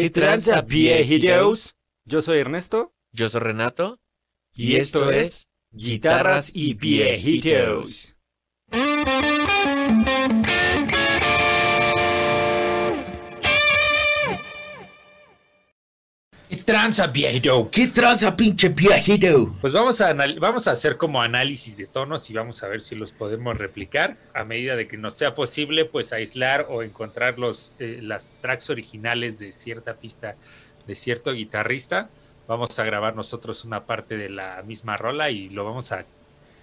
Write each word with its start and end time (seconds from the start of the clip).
¿Qué 0.00 0.08
tranza, 0.08 0.62
viejitos? 0.62 1.76
Yo 2.06 2.22
soy 2.22 2.38
Ernesto. 2.38 2.94
Yo 3.12 3.28
soy 3.28 3.42
Renato. 3.42 4.00
Y 4.54 4.76
esto 4.76 5.10
es 5.10 5.46
Guitarras 5.72 6.52
y 6.54 6.72
Viejitos. 6.72 8.14
Tranza, 16.70 17.08
viejito? 17.08 17.68
¿Qué 17.68 17.88
tranza, 17.88 18.36
pinche 18.36 18.68
viejito? 18.68 19.52
Pues 19.60 19.72
vamos 19.72 20.00
a, 20.00 20.14
vamos 20.38 20.68
a 20.68 20.70
hacer 20.70 20.96
como 20.96 21.20
análisis 21.20 21.76
de 21.76 21.86
tonos 21.86 22.30
y 22.30 22.34
vamos 22.34 22.62
a 22.62 22.68
ver 22.68 22.80
si 22.80 22.94
los 22.94 23.10
podemos 23.10 23.58
replicar. 23.58 24.16
A 24.34 24.44
medida 24.44 24.76
de 24.76 24.86
que 24.86 24.96
nos 24.96 25.14
sea 25.14 25.34
posible, 25.34 25.84
pues 25.84 26.12
aislar 26.12 26.66
o 26.68 26.84
encontrar 26.84 27.40
los, 27.40 27.72
eh, 27.80 27.98
las 28.00 28.30
tracks 28.40 28.70
originales 28.70 29.40
de 29.40 29.52
cierta 29.52 29.94
pista 29.94 30.36
de 30.86 30.94
cierto 30.94 31.32
guitarrista. 31.32 32.08
Vamos 32.46 32.78
a 32.78 32.84
grabar 32.84 33.16
nosotros 33.16 33.64
una 33.64 33.84
parte 33.84 34.16
de 34.16 34.28
la 34.28 34.62
misma 34.62 34.96
rola 34.96 35.28
y 35.30 35.48
lo 35.48 35.64
vamos 35.64 35.90
a 35.90 36.04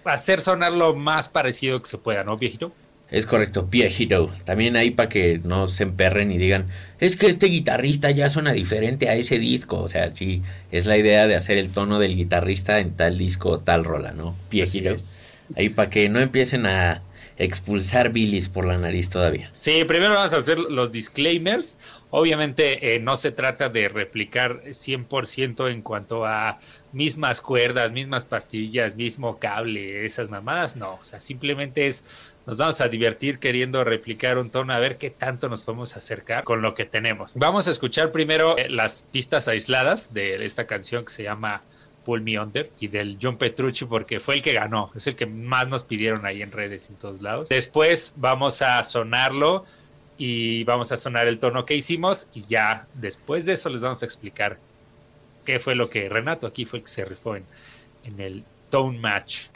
hacer 0.04 0.40
sonar 0.40 0.72
lo 0.72 0.94
más 0.94 1.28
parecido 1.28 1.82
que 1.82 1.88
se 1.88 1.98
pueda, 1.98 2.24
¿no, 2.24 2.38
viejito? 2.38 2.72
Es 3.10 3.24
correcto, 3.24 3.64
viejito. 3.70 4.30
También 4.44 4.76
ahí 4.76 4.90
para 4.90 5.08
que 5.08 5.40
no 5.42 5.66
se 5.66 5.84
emperren 5.84 6.30
y 6.30 6.36
digan, 6.36 6.66
es 7.00 7.16
que 7.16 7.26
este 7.26 7.46
guitarrista 7.46 8.10
ya 8.10 8.28
suena 8.28 8.52
diferente 8.52 9.08
a 9.08 9.14
ese 9.14 9.38
disco. 9.38 9.80
O 9.80 9.88
sea, 9.88 10.14
sí, 10.14 10.42
es 10.70 10.86
la 10.86 10.98
idea 10.98 11.26
de 11.26 11.34
hacer 11.34 11.56
el 11.58 11.70
tono 11.70 11.98
del 11.98 12.16
guitarrista 12.16 12.80
en 12.80 12.94
tal 12.96 13.16
disco 13.16 13.50
o 13.50 13.58
tal 13.60 13.84
rola, 13.84 14.12
¿no? 14.12 14.36
Es. 14.50 15.18
Ahí 15.56 15.70
para 15.70 15.88
que 15.88 16.10
no 16.10 16.20
empiecen 16.20 16.66
a 16.66 17.02
expulsar 17.38 18.10
bilis 18.10 18.48
por 18.48 18.66
la 18.66 18.76
nariz 18.76 19.08
todavía. 19.08 19.50
Sí, 19.56 19.84
primero 19.84 20.14
vamos 20.14 20.32
a 20.32 20.38
hacer 20.38 20.58
los 20.58 20.90
disclaimers. 20.90 21.76
Obviamente 22.10 22.94
eh, 22.94 23.00
no 23.00 23.16
se 23.16 23.30
trata 23.30 23.68
de 23.68 23.88
replicar 23.88 24.62
100% 24.64 25.70
en 25.70 25.82
cuanto 25.82 26.26
a 26.26 26.58
mismas 26.92 27.40
cuerdas, 27.40 27.92
mismas 27.92 28.24
pastillas, 28.24 28.96
mismo 28.96 29.38
cable, 29.38 30.04
esas 30.04 30.30
mamadas. 30.30 30.76
No, 30.76 30.94
o 30.94 31.04
sea, 31.04 31.20
simplemente 31.20 31.86
es, 31.86 32.04
nos 32.48 32.56
vamos 32.56 32.80
a 32.80 32.88
divertir 32.88 33.40
queriendo 33.40 33.84
replicar 33.84 34.38
un 34.38 34.48
tono, 34.48 34.72
a 34.72 34.78
ver 34.78 34.96
qué 34.96 35.10
tanto 35.10 35.50
nos 35.50 35.60
podemos 35.60 35.94
acercar 35.98 36.44
con 36.44 36.62
lo 36.62 36.74
que 36.74 36.86
tenemos. 36.86 37.34
Vamos 37.34 37.68
a 37.68 37.70
escuchar 37.70 38.10
primero 38.10 38.56
eh, 38.56 38.70
las 38.70 39.04
pistas 39.12 39.48
aisladas 39.48 40.14
de 40.14 40.42
esta 40.46 40.66
canción 40.66 41.04
que 41.04 41.12
se 41.12 41.24
llama 41.24 41.60
Pull 42.06 42.22
Me 42.22 42.40
Under 42.40 42.70
y 42.80 42.88
del 42.88 43.18
John 43.20 43.36
Petrucci 43.36 43.84
porque 43.84 44.18
fue 44.18 44.36
el 44.36 44.42
que 44.42 44.54
ganó, 44.54 44.90
es 44.94 45.06
el 45.06 45.14
que 45.14 45.26
más 45.26 45.68
nos 45.68 45.84
pidieron 45.84 46.24
ahí 46.24 46.40
en 46.40 46.50
redes 46.50 46.88
y 46.88 46.94
en 46.94 46.98
todos 46.98 47.20
lados. 47.20 47.50
Después 47.50 48.14
vamos 48.16 48.62
a 48.62 48.82
sonarlo 48.82 49.66
y 50.16 50.64
vamos 50.64 50.90
a 50.90 50.96
sonar 50.96 51.28
el 51.28 51.38
tono 51.38 51.66
que 51.66 51.74
hicimos 51.74 52.28
y 52.32 52.44
ya 52.44 52.86
después 52.94 53.44
de 53.44 53.52
eso 53.52 53.68
les 53.68 53.82
vamos 53.82 54.02
a 54.02 54.06
explicar 54.06 54.56
qué 55.44 55.60
fue 55.60 55.74
lo 55.74 55.90
que 55.90 56.08
Renato 56.08 56.46
aquí 56.46 56.64
fue 56.64 56.78
el 56.78 56.86
que 56.86 56.90
se 56.90 57.04
rifó 57.04 57.36
en, 57.36 57.44
en 58.04 58.18
el 58.18 58.42
tone 58.70 58.98
match. 58.98 59.48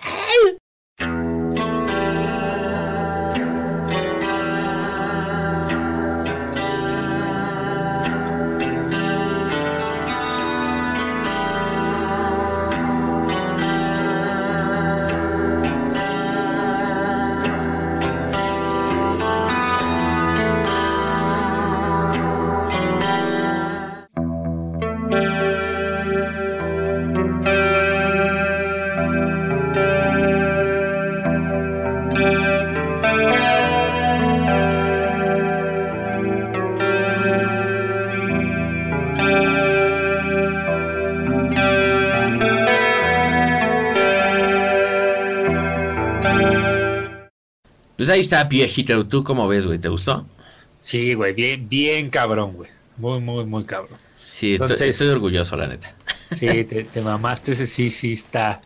Pues 48.02 48.10
ahí 48.10 48.18
está, 48.22 48.42
viejito. 48.42 49.06
¿Tú 49.06 49.22
cómo 49.22 49.46
ves, 49.46 49.64
güey? 49.64 49.78
¿Te 49.78 49.88
gustó? 49.88 50.26
Sí, 50.74 51.14
güey, 51.14 51.32
bien, 51.34 51.68
bien 51.68 52.10
cabrón, 52.10 52.54
güey. 52.54 52.68
Muy, 52.96 53.20
muy, 53.20 53.44
muy 53.44 53.62
cabrón. 53.62 53.96
Sí, 54.32 54.54
estoy, 54.54 54.64
Entonces- 54.66 54.94
estoy 54.94 55.08
orgulloso, 55.10 55.56
la 55.56 55.68
neta. 55.68 55.94
Sí, 56.32 56.48
te, 56.64 56.82
te 56.82 57.00
mamaste, 57.00 57.52
ese 57.52 57.64
sí, 57.68 57.90
sí 57.92 58.10
está. 58.10 58.60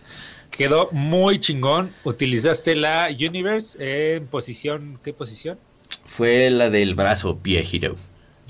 Quedó 0.51 0.89
muy 0.91 1.39
chingón. 1.39 1.93
Utilizaste 2.05 2.75
la 2.77 3.11
Universe 3.11 3.77
en 4.17 4.27
posición, 4.27 4.99
¿qué 5.05 5.13
posición? 5.13 5.59
Fue 6.07 6.49
la 6.49 6.71
del 6.71 6.95
brazo, 6.95 7.35
viejito. 7.35 7.95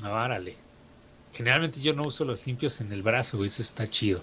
Árale. 0.04 0.54
Generalmente 1.32 1.80
yo 1.80 1.94
no 1.94 2.04
uso 2.04 2.24
los 2.24 2.46
limpios 2.46 2.80
en 2.80 2.92
el 2.92 3.02
brazo, 3.02 3.38
güey, 3.38 3.48
eso 3.48 3.60
está 3.60 3.88
chido. 3.88 4.20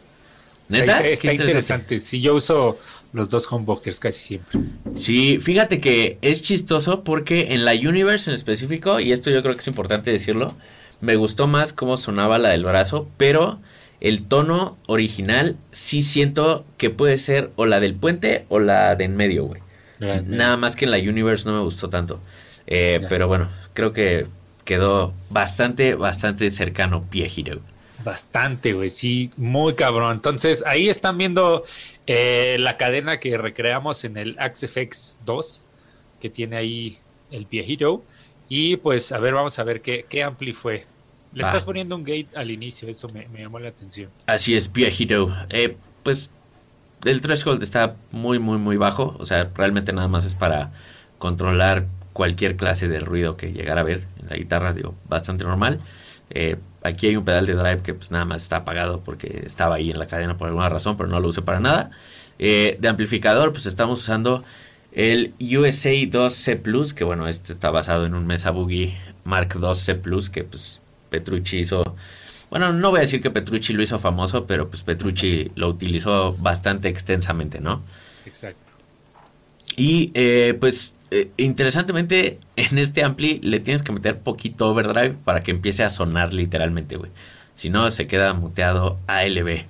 ¿Neta? 0.70 1.06
Está, 1.06 1.34
interesante. 1.34 2.00
Sí, 2.00 2.22
yo 2.22 2.36
uso 2.36 2.80
los 3.12 3.30
dos 3.30 3.52
humbuckers 3.52 4.00
casi 4.00 4.20
siempre. 4.20 4.60
Sí, 4.96 5.38
fíjate 5.40 5.80
que 5.80 6.18
es 6.22 6.42
chistoso 6.42 7.04
porque 7.04 7.54
en 7.54 7.66
la 7.66 7.74
Universe 7.74 8.30
en 8.30 8.34
específico, 8.34 9.00
y 9.00 9.12
esto 9.12 9.30
yo 9.30 9.42
creo 9.44 9.54
que 9.54 9.62
es 9.62 9.68
importante 9.68 10.12
decirlo, 10.12 10.56
me 11.02 11.16
gustó 11.16 11.48
más 11.48 11.74
cómo 11.74 11.98
sonaba 11.98 12.38
la 12.38 12.50
del 12.50 12.64
brazo, 12.64 13.08
pero 13.18 13.60
el 14.02 14.24
tono 14.24 14.78
original 14.88 15.58
sí 15.72 16.02
siento 16.02 16.66
que 16.78 16.90
puede 16.90 17.18
ser 17.18 17.52
o 17.56 17.66
la 17.66 17.80
del 17.80 17.94
puente 17.94 18.46
o 18.50 18.60
la 18.60 18.96
de 18.96 19.06
en 19.06 19.16
medio, 19.16 19.46
güey. 19.46 19.62
Nada 20.00 20.58
más 20.58 20.76
que 20.76 20.86
en 20.86 20.92
la 20.92 20.98
Universe 20.98 21.48
no 21.48 21.56
me 21.56 21.64
gustó 21.64 21.90
tanto. 21.90 22.20
Eh, 22.68 23.00
pero 23.10 23.28
bueno, 23.28 23.50
creo 23.74 23.94
que 23.94 24.28
quedó 24.66 25.14
bastante, 25.30 25.96
bastante 25.96 26.50
cercano 26.50 27.06
viejito. 27.10 27.62
Bastante, 28.04 28.74
güey, 28.74 28.90
sí, 28.90 29.32
muy 29.38 29.76
cabrón. 29.76 30.14
Entonces, 30.14 30.64
ahí 30.66 30.90
están 30.90 31.18
viendo 31.18 31.64
eh, 32.08 32.58
la 32.60 32.78
cadena 32.78 33.20
que 33.20 33.38
recreamos 33.38 34.04
en 34.04 34.18
el 34.18 34.38
AxeFX 34.40 35.20
2, 35.26 35.66
que 36.20 36.30
tiene 36.30 36.58
ahí 36.58 37.00
el 37.32 37.46
viejito. 37.46 38.04
Y 38.50 38.78
pues, 38.78 39.12
a 39.12 39.20
ver, 39.20 39.34
vamos 39.34 39.58
a 39.60 39.64
ver 39.64 39.82
qué, 39.82 40.06
qué 40.08 40.24
ampli 40.24 40.54
fue. 40.54 40.86
Le 41.34 41.44
estás 41.44 41.64
poniendo 41.64 41.96
un 41.96 42.04
gate 42.04 42.28
al 42.36 42.52
inicio, 42.52 42.88
eso 42.88 43.08
me, 43.10 43.28
me 43.30 43.42
llamó 43.42 43.58
la 43.58 43.70
atención. 43.70 44.12
Así 44.28 44.56
es, 44.56 44.72
viejito. 44.72 45.36
Eh, 45.50 45.76
pues 46.04 46.30
el 47.06 47.22
threshold 47.22 47.64
está 47.64 47.96
muy, 48.12 48.38
muy, 48.38 48.58
muy 48.58 48.78
bajo. 48.78 49.16
O 49.20 49.26
sea, 49.26 49.50
realmente 49.56 49.94
nada 49.94 50.08
más 50.08 50.26
es 50.26 50.36
para 50.36 50.72
controlar 51.18 51.88
cualquier 52.14 52.56
clase 52.56 52.88
de 52.88 53.00
ruido 53.00 53.36
que 53.36 53.52
llegara 53.52 53.82
a 53.82 53.84
ver 53.84 54.06
en 54.22 54.30
la 54.30 54.36
guitarra, 54.36 54.74
digo, 54.74 54.96
bastante 55.10 55.44
normal. 55.44 55.82
Eh, 56.30 56.58
aquí 56.84 57.08
hay 57.08 57.16
un 57.16 57.26
pedal 57.26 57.46
de 57.46 57.54
drive 57.54 57.82
que 57.82 57.94
pues 57.94 58.12
nada 58.12 58.26
más 58.26 58.44
está 58.44 58.58
apagado 58.58 59.02
porque 59.02 59.44
estaba 59.46 59.76
ahí 59.76 59.92
en 59.92 60.00
la 60.00 60.08
cadena 60.08 60.38
por 60.38 60.48
alguna 60.48 60.70
razón, 60.70 60.98
pero 60.98 61.10
no 61.10 61.20
lo 61.20 61.28
usé 61.28 61.42
para 61.42 61.60
nada. 61.60 61.92
Eh, 62.40 62.78
de 62.80 62.88
amplificador, 62.88 63.52
pues 63.52 63.66
estamos 63.66 64.00
usando 64.00 64.44
el 64.92 65.34
USA 65.40 65.92
2C 65.92 66.62
Plus, 66.62 66.94
que 66.94 67.04
bueno, 67.04 67.28
este 67.28 67.54
está 67.54 67.72
basado 67.72 68.06
en 68.06 68.14
un 68.16 68.28
Mesa 68.28 68.52
Boogie 68.52 68.98
Mark 69.24 69.50
2C 69.50 70.00
Plus, 70.00 70.30
que 70.30 70.44
pues 70.44 70.82
Petrucci 71.10 71.60
hizo 71.60 71.96
bueno, 72.54 72.72
no 72.72 72.92
voy 72.92 73.00
a 73.00 73.02
decir 73.02 73.20
que 73.20 73.32
Petrucci 73.32 73.74
lo 73.74 73.82
hizo 73.82 73.98
famoso, 73.98 74.46
pero 74.46 74.70
pues 74.70 74.84
Petrucci 74.84 75.52
lo 75.56 75.70
utilizó 75.70 76.34
bastante 76.34 76.88
extensamente, 76.88 77.60
¿no? 77.60 77.82
Exacto. 78.28 78.72
Y 79.76 80.12
eh, 80.14 80.56
pues 80.60 80.94
eh, 81.14 81.32
interesantemente 81.38 82.40
en 82.56 82.80
este 82.80 83.04
ampli 83.04 83.40
le 83.44 83.60
tienes 83.60 83.84
que 83.84 83.92
meter 83.92 84.20
poquito 84.20 84.70
overdrive 84.70 85.16
para 85.24 85.44
que 85.44 85.52
empiece 85.52 85.84
a 85.84 85.90
sonar 85.90 86.34
literalmente, 86.34 86.98
güey. 86.98 87.12
Si 87.56 87.70
no, 87.70 87.90
se 87.92 88.08
queda 88.08 88.34
muteado 88.34 88.98
ALB. 89.06 89.66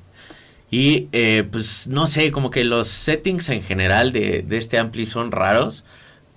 Y 0.71 1.09
eh, 1.11 1.43
pues 1.51 1.87
no 1.87 2.07
sé, 2.07 2.31
como 2.31 2.49
que 2.49 2.63
los 2.63 2.87
settings 2.87 3.49
en 3.49 3.61
general 3.61 4.13
de, 4.13 4.41
de 4.47 4.57
este 4.57 4.77
ampli 4.77 5.05
son 5.05 5.31
raros. 5.33 5.83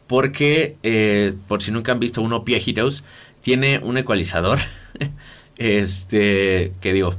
Porque, 0.08 0.76
eh, 0.82 1.34
por 1.48 1.62
si 1.62 1.70
nunca 1.70 1.92
han 1.92 2.00
visto 2.00 2.20
uno 2.20 2.44
Pia 2.44 2.58
Heroes, 2.58 3.04
tiene 3.42 3.78
un 3.78 3.98
ecualizador. 3.98 4.58
este, 5.56 6.72
que 6.80 6.92
digo, 6.92 7.14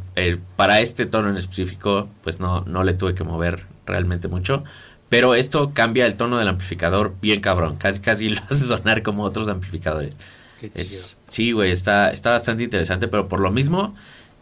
para 0.57 0.81
este 0.81 1.05
tono 1.05 1.29
en 1.29 1.37
específico, 1.37 2.09
pues 2.23 2.39
no, 2.41 2.61
no 2.65 2.83
le 2.83 2.93
tuve 2.93 3.15
que 3.15 3.23
mover 3.23 3.65
realmente 3.85 4.27
mucho. 4.27 4.63
Pero 5.09 5.35
esto 5.35 5.71
cambia 5.73 6.05
el 6.05 6.15
tono 6.15 6.37
del 6.37 6.47
amplificador 6.47 7.15
bien 7.21 7.39
cabrón. 7.39 7.77
Casi, 7.77 7.99
casi 7.99 8.29
lo 8.29 8.41
hace 8.49 8.65
sonar 8.65 9.03
como 9.03 9.23
otros 9.23 9.47
amplificadores. 9.47 10.15
Qué 10.59 10.69
chido. 10.69 10.81
Es, 10.81 11.17
sí, 11.27 11.51
güey, 11.51 11.71
está, 11.71 12.11
está 12.11 12.31
bastante 12.31 12.63
interesante, 12.63 13.07
pero 13.07 13.27
por 13.27 13.39
lo 13.39 13.51
mismo 13.51 13.95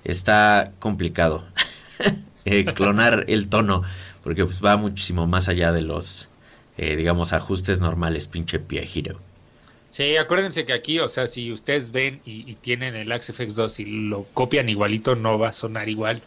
está 0.04 0.72
complicado 0.80 1.44
eh, 2.46 2.66
clonar 2.66 3.26
el 3.28 3.50
tono, 3.50 3.84
porque 4.24 4.46
pues, 4.46 4.64
va 4.64 4.78
muchísimo 4.78 5.28
más 5.28 5.50
allá 5.50 5.72
de 5.72 5.82
los, 5.82 6.30
eh, 6.78 6.96
digamos, 6.96 7.34
ajustes 7.34 7.82
normales, 7.82 8.28
pinche 8.28 8.60
Pia 8.60 8.84
Hero. 8.84 9.20
Sí, 9.90 10.18
acuérdense 10.18 10.66
que 10.66 10.74
aquí, 10.74 11.00
o 11.00 11.08
sea, 11.08 11.28
si 11.28 11.52
ustedes 11.52 11.92
ven 11.92 12.22
y, 12.26 12.50
y 12.50 12.56
tienen 12.56 12.96
el 12.96 13.12
Axe 13.12 13.34
FX2 13.34 13.80
y 13.80 13.86
lo 14.10 14.24
copian 14.34 14.68
igualito, 14.68 15.16
no 15.16 15.40
va 15.40 15.50
a 15.50 15.54
sonar 15.54 15.88
igual, 15.90 16.22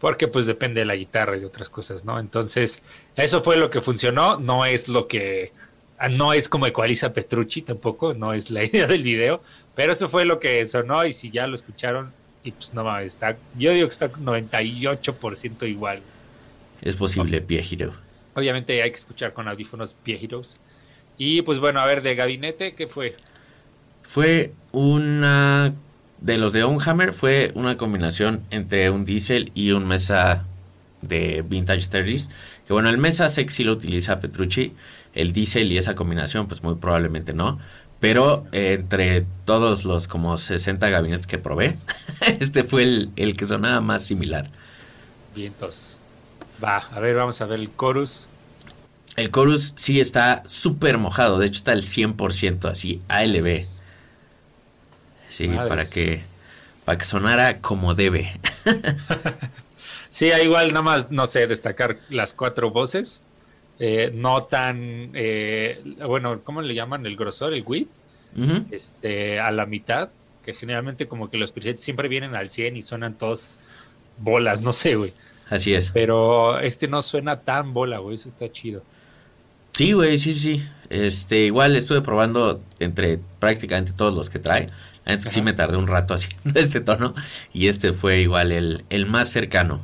porque 0.00 0.26
pues 0.26 0.46
depende 0.46 0.80
de 0.80 0.86
la 0.86 0.96
guitarra 0.96 1.36
y 1.36 1.40
de 1.40 1.46
otras 1.46 1.68
cosas, 1.68 2.04
¿no? 2.04 2.18
Entonces, 2.18 2.82
eso 3.16 3.42
fue 3.42 3.56
lo 3.56 3.70
que 3.70 3.80
funcionó, 3.80 4.38
no 4.38 4.64
es 4.64 4.88
lo 4.88 5.06
que, 5.06 5.52
ah, 5.98 6.08
no 6.08 6.32
es 6.32 6.48
como 6.48 6.66
ecualiza 6.66 7.12
Petrucci 7.12 7.62
tampoco, 7.62 8.14
no 8.14 8.32
es 8.32 8.50
la 8.50 8.64
idea 8.64 8.86
del 8.86 9.02
video, 9.02 9.42
pero 9.74 9.92
eso 9.92 10.08
fue 10.08 10.24
lo 10.24 10.40
que 10.40 10.64
sonó 10.66 11.04
y 11.04 11.12
si 11.12 11.30
ya 11.30 11.46
lo 11.46 11.54
escucharon, 11.54 12.12
y 12.42 12.52
pues 12.52 12.72
no 12.72 12.82
mames, 12.82 13.12
está, 13.12 13.36
yo 13.58 13.72
digo 13.72 13.86
que 13.86 13.92
está 13.92 14.10
98% 14.10 15.68
igual. 15.68 16.00
Es 16.80 16.96
posible, 16.96 17.44
Hero. 17.48 17.92
Obviamente 18.34 18.82
hay 18.82 18.90
que 18.90 18.96
escuchar 18.96 19.34
con 19.34 19.48
audífonos 19.48 19.94
viejitos. 20.04 20.56
Y 21.18 21.42
pues 21.42 21.58
bueno, 21.58 21.80
a 21.80 21.86
ver, 21.86 22.00
de 22.00 22.14
gabinete, 22.14 22.74
¿qué 22.74 22.86
fue? 22.86 23.14
Fue 24.02 24.52
una. 24.72 25.74
De 26.20 26.36
los 26.36 26.52
de 26.52 26.62
Hammer 26.62 27.12
fue 27.12 27.50
una 27.54 27.76
combinación 27.76 28.42
entre 28.50 28.90
un 28.90 29.04
diesel 29.04 29.52
y 29.54 29.70
un 29.72 29.86
mesa 29.86 30.44
de 31.00 31.42
Vintage 31.46 31.88
30s. 31.88 32.28
Que 32.66 32.72
bueno, 32.72 32.90
el 32.90 32.98
mesa 32.98 33.28
sí 33.28 33.64
lo 33.64 33.72
utiliza 33.72 34.20
Petrucci. 34.20 34.74
El 35.14 35.32
diesel 35.32 35.72
y 35.72 35.78
esa 35.78 35.94
combinación, 35.94 36.46
pues 36.46 36.62
muy 36.62 36.74
probablemente 36.74 37.32
no. 37.32 37.58
Pero 38.00 38.46
eh, 38.52 38.76
entre 38.78 39.26
todos 39.44 39.84
los 39.84 40.08
como 40.08 40.36
60 40.36 40.88
gabinetes 40.88 41.26
que 41.26 41.38
probé, 41.38 41.76
este 42.40 42.64
fue 42.64 42.82
el, 42.82 43.10
el 43.16 43.36
que 43.36 43.46
sonaba 43.46 43.80
más 43.80 44.04
similar. 44.04 44.46
Vientos. 45.34 45.96
Va, 46.62 46.78
a 46.78 47.00
ver, 47.00 47.16
vamos 47.16 47.40
a 47.40 47.46
ver 47.46 47.60
el 47.60 47.70
chorus. 47.76 48.26
El 49.16 49.30
chorus 49.30 49.72
sí 49.76 50.00
está 50.00 50.42
súper 50.46 50.98
mojado, 50.98 51.38
de 51.38 51.46
hecho 51.46 51.58
está 51.58 51.72
al 51.72 51.82
100% 51.82 52.70
así, 52.70 53.02
ALB. 53.08 53.64
Sí, 55.30 55.48
para 55.48 55.88
que 55.88 56.20
para 56.84 56.98
que 56.98 57.04
sonara 57.06 57.60
como 57.60 57.94
debe. 57.94 58.38
Sí, 60.10 60.28
igual 60.42 60.68
nada 60.68 60.82
más, 60.82 61.10
no 61.12 61.26
sé, 61.26 61.46
destacar 61.46 61.98
las 62.10 62.34
cuatro 62.34 62.70
voces. 62.70 63.22
Eh, 63.78 64.10
no 64.12 64.42
tan, 64.42 65.12
eh, 65.14 65.80
bueno, 66.06 66.40
¿cómo 66.44 66.60
le 66.60 66.74
llaman? 66.74 67.06
El 67.06 67.16
grosor, 67.16 67.54
el 67.54 67.62
width, 67.64 67.88
este, 68.70 69.40
a 69.40 69.50
la 69.52 69.64
mitad, 69.64 70.10
que 70.44 70.52
generalmente 70.52 71.06
como 71.08 71.30
que 71.30 71.38
los 71.38 71.52
presets 71.52 71.82
siempre 71.82 72.08
vienen 72.08 72.34
al 72.34 72.50
100 72.50 72.76
y 72.76 72.82
suenan 72.82 73.14
todos 73.14 73.56
bolas, 74.18 74.60
no 74.60 74.72
sé, 74.72 74.96
güey. 74.96 75.14
Así 75.48 75.72
es. 75.72 75.90
Pero 75.92 76.58
este 76.58 76.88
no 76.88 77.02
suena 77.02 77.40
tan 77.40 77.72
bola, 77.72 77.98
güey, 77.98 78.16
eso 78.16 78.28
está 78.28 78.50
chido. 78.52 78.82
Sí, 79.80 79.92
güey, 79.92 80.18
sí, 80.18 80.34
sí. 80.34 80.62
Este, 80.90 81.46
igual 81.46 81.74
estuve 81.74 82.02
probando 82.02 82.62
entre 82.80 83.18
prácticamente 83.38 83.92
todos 83.94 84.14
los 84.14 84.28
que 84.28 84.38
trae. 84.38 84.66
Antes 85.06 85.24
que 85.24 85.32
sí 85.32 85.38
Ajá. 85.38 85.44
me 85.46 85.52
tardé 85.54 85.78
un 85.78 85.86
rato 85.86 86.12
haciendo 86.12 86.50
este 86.60 86.82
tono. 86.82 87.14
Y 87.54 87.68
este 87.68 87.94
fue 87.94 88.20
igual 88.20 88.52
el, 88.52 88.84
el 88.90 89.06
más 89.06 89.30
cercano, 89.30 89.80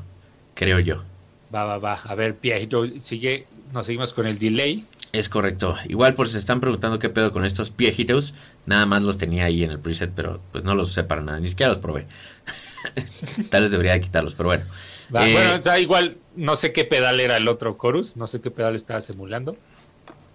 creo 0.53 0.81
yo. 0.81 1.03
Va, 1.55 1.65
va, 1.65 1.79
va. 1.79 1.95
A 1.95 2.15
ver, 2.15 2.37
Piajito, 2.37 2.85
sigue, 3.01 3.47
nos 3.73 3.87
seguimos 3.87 4.13
con 4.13 4.27
el 4.27 4.39
delay. 4.39 4.85
Es 5.15 5.31
correcto. 5.31 5.77
Igual 5.89 6.13
por 6.13 6.27
si 6.27 6.35
se 6.35 6.41
están 6.41 6.61
preguntando 6.61 6.99
qué 6.99 7.09
pedo 7.09 7.33
con 7.33 7.47
estos 7.47 7.71
piejitos, 7.71 8.35
nada 8.67 8.85
más 8.85 9.03
los 9.03 9.17
tenía 9.17 9.47
ahí 9.47 9.65
en 9.65 9.71
el 9.71 9.79
preset, 9.79 10.13
pero 10.15 10.43
pues 10.53 10.63
no 10.63 10.75
los 10.75 10.91
usé 10.91 11.05
para 11.05 11.23
nada, 11.23 11.41
ni 11.41 11.47
siquiera 11.47 11.71
los 11.71 11.79
probé. 11.79 12.07
Tal 13.51 13.63
vez 13.63 13.71
debería 13.71 13.95
de 13.95 14.03
quitarlos, 14.03 14.35
pero 14.35 14.51
bueno. 14.51 14.65
Va, 15.15 15.27
Eh, 15.27 15.33
bueno, 15.33 15.55
o 15.55 15.63
sea, 15.63 15.79
igual 15.79 16.19
no 16.35 16.55
sé 16.55 16.75
qué 16.75 16.85
pedal 16.85 17.19
era 17.19 17.39
el 17.39 17.49
otro 17.49 17.79
chorus, 17.81 18.15
no 18.19 18.27
sé 18.27 18.43
qué 18.43 18.51
pedal 18.51 18.77
estaba 18.77 19.01
simulando. 19.01 19.57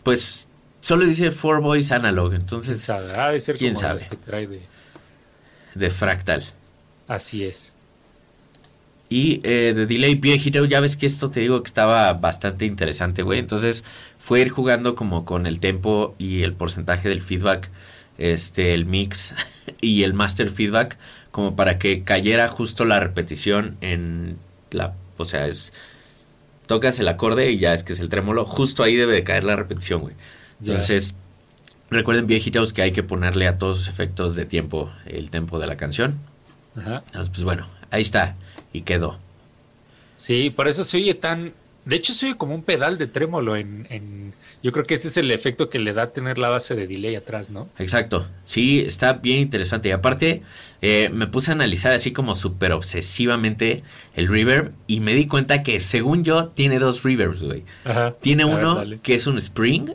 Pues 0.04 0.50
solo 0.82 1.06
dice 1.06 1.32
Four 1.32 1.62
Boys 1.62 1.92
Analog, 1.92 2.34
entonces 2.34 2.82
Sabe, 2.82 3.40
ser 3.40 3.58
¿quién 3.58 3.74
como 3.74 3.88
sabe? 3.88 4.08
que 4.10 4.16
trae 4.16 4.48
de... 4.48 4.62
de 5.76 5.90
Fractal. 5.90 6.44
Así 7.08 7.44
es. 7.44 7.74
Y 9.10 9.42
eh, 9.44 9.74
de 9.76 9.86
Delay 9.86 10.16
Viejito, 10.16 10.64
ya 10.64 10.80
ves 10.80 10.96
que 10.96 11.06
esto 11.06 11.30
te 11.30 11.42
digo 11.42 11.62
que 11.62 11.68
estaba 11.68 12.14
bastante 12.14 12.66
interesante, 12.66 13.24
güey. 13.24 13.40
Entonces 13.40 13.84
fue 14.18 14.40
ir 14.40 14.50
jugando 14.50 14.96
como 14.96 15.26
con 15.26 15.46
el 15.46 15.60
tempo 15.60 16.16
y 16.18 16.44
el 16.44 16.54
porcentaje 16.54 17.10
del 17.10 17.22
feedback, 17.22 17.70
este, 18.18 18.74
el 18.74 18.86
mix 18.86 19.36
y 19.82 20.04
el 20.04 20.14
master 20.14 20.50
feedback, 20.50 20.98
como 21.32 21.58
para 21.58 21.78
que 21.78 22.04
cayera 22.04 22.48
justo 22.48 22.86
la 22.86 23.02
repetición 23.02 23.76
en 23.82 24.38
la, 24.72 24.94
o 25.18 25.26
sea, 25.26 25.46
es 25.48 25.74
tocas 26.72 26.98
el 27.00 27.10
acorde 27.10 27.52
y 27.52 27.58
ya 27.58 27.74
es 27.74 27.84
que 27.84 27.92
es 27.92 28.00
el 28.00 28.08
trémolo, 28.08 28.46
justo 28.46 28.82
ahí 28.82 28.96
debe 28.96 29.14
de 29.14 29.26
caer 29.26 29.44
la 29.44 29.58
repetición, 29.58 30.00
güey. 30.00 30.16
Entonces, 30.62 31.16
recuerden 31.90 32.28
viejitos 32.28 32.72
que 32.72 32.82
hay 32.82 32.94
que 32.94 33.04
ponerle 33.04 33.46
a 33.46 33.58
todos 33.58 33.76
los 33.76 33.88
efectos 33.90 34.38
de 34.38 34.46
tiempo 34.46 34.90
el 35.06 35.30
tempo 35.30 35.60
de 35.60 35.68
la 35.68 35.76
canción. 35.76 36.20
Ajá. 36.78 37.04
Entonces, 37.08 37.30
pues 37.30 37.44
bueno, 37.44 37.68
ahí 37.90 38.02
está 38.02 38.38
y 38.72 38.84
quedó. 38.84 39.20
Sí, 40.16 40.50
por 40.50 40.70
eso 40.70 40.86
se 40.86 40.96
oye 40.96 41.14
tan... 41.14 41.52
De 41.86 41.96
hecho, 41.96 42.14
se 42.14 42.28
oye 42.28 42.38
como 42.38 42.54
un 42.54 42.64
pedal 42.64 42.98
de 42.98 43.08
trémolo 43.08 43.56
en, 43.56 43.88
en... 43.90 44.34
Yo 44.62 44.72
creo 44.72 44.86
que 44.86 44.94
ese 44.94 45.08
es 45.08 45.18
el 45.18 45.32
efecto 45.32 45.70
que 45.70 45.80
le 45.80 45.94
da 45.94 46.12
tener 46.12 46.38
la 46.38 46.50
base 46.50 46.76
de 46.76 46.86
delay 46.86 47.16
atrás, 47.16 47.50
¿no? 47.50 47.70
Exacto, 47.80 48.28
sí, 48.44 48.82
está 48.82 49.14
bien 49.14 49.40
interesante. 49.40 49.90
Y 49.90 49.92
aparte, 49.92 50.44
eh, 50.82 51.10
me 51.12 51.26
puse 51.26 51.50
a 51.50 51.56
analizar 51.56 51.94
así 51.94 52.12
como 52.12 52.36
súper 52.36 52.72
obsesivamente 52.74 53.82
el 54.16 54.28
reverb 54.28 54.74
y 54.86 55.00
me 55.00 55.16
di 55.16 55.26
cuenta 55.26 55.64
que 55.64 55.80
según 55.80 56.24
yo 56.24 56.50
tiene 56.50 56.78
dos 56.78 57.02
reverbs, 57.02 57.44
güey. 57.44 57.64
Ajá. 57.84 58.14
Tiene 58.22 58.44
A 58.44 58.46
uno 58.46 58.84
que 59.02 59.16
es 59.16 59.26
un 59.26 59.38
spring, 59.40 59.90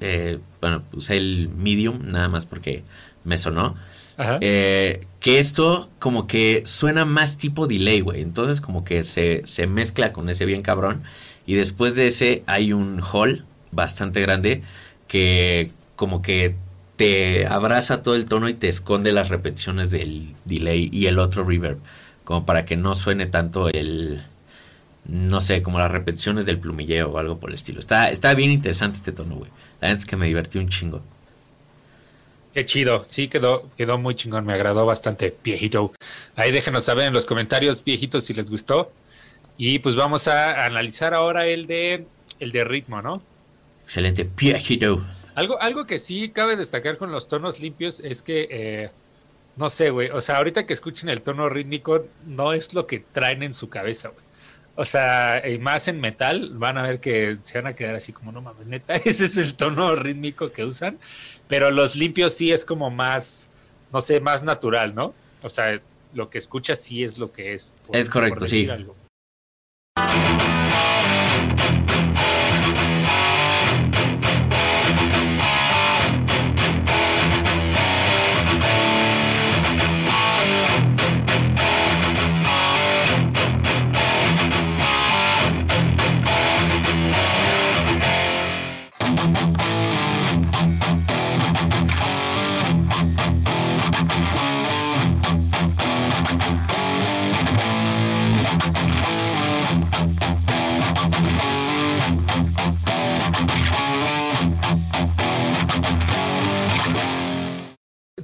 eh, 0.00 0.38
bueno, 0.60 0.82
puse 0.82 1.16
el 1.16 1.48
medium 1.56 2.00
nada 2.10 2.28
más 2.28 2.44
porque 2.44 2.84
me 3.24 3.38
sonó. 3.38 3.76
Eh, 4.18 5.06
que 5.20 5.38
esto 5.38 5.90
como 5.98 6.26
que 6.26 6.62
suena 6.66 7.04
más 7.04 7.36
tipo 7.36 7.66
delay, 7.66 8.00
güey. 8.00 8.20
Entonces 8.22 8.60
como 8.60 8.84
que 8.84 9.04
se, 9.04 9.42
se 9.44 9.66
mezcla 9.66 10.12
con 10.12 10.28
ese 10.28 10.44
bien 10.44 10.62
cabrón. 10.62 11.02
Y 11.46 11.54
después 11.54 11.96
de 11.96 12.06
ese 12.06 12.42
hay 12.46 12.72
un 12.72 13.00
hall 13.00 13.44
bastante 13.72 14.20
grande 14.20 14.62
que 15.08 15.70
como 15.96 16.22
que 16.22 16.54
te 16.96 17.46
abraza 17.46 18.02
todo 18.02 18.14
el 18.14 18.24
tono 18.26 18.48
y 18.48 18.54
te 18.54 18.68
esconde 18.68 19.12
las 19.12 19.28
repeticiones 19.28 19.90
del 19.90 20.34
delay 20.44 20.88
y 20.92 21.06
el 21.06 21.18
otro 21.18 21.44
reverb. 21.44 21.78
Como 22.24 22.46
para 22.46 22.64
que 22.64 22.76
no 22.76 22.94
suene 22.94 23.26
tanto 23.26 23.68
el... 23.68 24.22
No 25.06 25.42
sé, 25.42 25.60
como 25.62 25.78
las 25.78 25.90
repeticiones 25.90 26.46
del 26.46 26.58
plumilleo 26.58 27.10
o 27.10 27.18
algo 27.18 27.38
por 27.38 27.50
el 27.50 27.54
estilo. 27.54 27.78
Está, 27.78 28.08
está 28.08 28.32
bien 28.32 28.50
interesante 28.50 28.96
este 28.96 29.12
tono, 29.12 29.34
güey. 29.34 29.50
La 29.80 29.88
verdad 29.88 29.98
es 29.98 30.06
que 30.06 30.16
me 30.16 30.26
divertí 30.26 30.58
un 30.58 30.68
chingo. 30.68 31.02
Qué 32.54 32.64
chido, 32.64 33.04
sí, 33.08 33.26
quedó, 33.26 33.68
quedó 33.76 33.98
muy 33.98 34.14
chingón, 34.14 34.46
me 34.46 34.52
agradó 34.52 34.86
bastante, 34.86 35.36
viejito. 35.42 35.92
Ahí 36.36 36.52
déjenos 36.52 36.84
saber 36.84 37.08
en 37.08 37.12
los 37.12 37.26
comentarios, 37.26 37.82
viejitos, 37.82 38.24
si 38.24 38.32
les 38.32 38.48
gustó. 38.48 38.92
Y 39.56 39.80
pues 39.80 39.96
vamos 39.96 40.28
a 40.28 40.64
analizar 40.64 41.14
ahora 41.14 41.46
el 41.46 41.66
de 41.66 42.06
el 42.38 42.52
de 42.52 42.64
ritmo, 42.64 43.02
¿no? 43.02 43.22
Excelente. 43.82 44.24
Piejito. 44.24 45.04
Algo, 45.34 45.60
algo 45.60 45.84
que 45.84 45.98
sí 45.98 46.30
cabe 46.30 46.56
destacar 46.56 46.96
con 46.96 47.10
los 47.10 47.26
tonos 47.26 47.60
limpios 47.60 48.00
es 48.00 48.22
que 48.22 48.48
eh, 48.50 48.90
no 49.56 49.70
sé, 49.70 49.90
güey. 49.90 50.10
O 50.10 50.20
sea, 50.20 50.36
ahorita 50.38 50.66
que 50.66 50.72
escuchen 50.72 51.08
el 51.08 51.22
tono 51.22 51.48
rítmico, 51.48 52.06
no 52.24 52.52
es 52.52 52.74
lo 52.74 52.86
que 52.86 53.00
traen 53.00 53.42
en 53.42 53.54
su 53.54 53.68
cabeza, 53.68 54.08
güey. 54.08 54.23
O 54.76 54.84
sea, 54.84 55.46
y 55.48 55.58
más 55.58 55.86
en 55.86 56.00
metal, 56.00 56.50
van 56.54 56.78
a 56.78 56.82
ver 56.82 56.98
que 56.98 57.38
se 57.44 57.58
van 57.60 57.68
a 57.68 57.76
quedar 57.76 57.94
así 57.94 58.12
como, 58.12 58.32
no 58.32 58.40
mames, 58.42 58.66
neta, 58.66 58.94
ese 59.04 59.24
es 59.26 59.36
el 59.36 59.54
tono 59.54 59.94
rítmico 59.94 60.50
que 60.52 60.64
usan. 60.64 60.98
Pero 61.46 61.70
los 61.70 61.94
limpios 61.94 62.34
sí 62.34 62.50
es 62.52 62.64
como 62.64 62.90
más, 62.90 63.50
no 63.92 64.00
sé, 64.00 64.18
más 64.20 64.42
natural, 64.42 64.94
¿no? 64.94 65.14
O 65.42 65.50
sea, 65.50 65.80
lo 66.12 66.28
que 66.30 66.38
escuchas 66.38 66.80
sí 66.80 67.04
es 67.04 67.18
lo 67.18 67.32
que 67.32 67.54
es. 67.54 67.72
por- 67.86 67.96
Es 67.96 68.10
correcto, 68.10 68.34
por 68.40 68.42
decir 68.48 68.66
sí. 68.66 68.70
algo. 68.70 68.96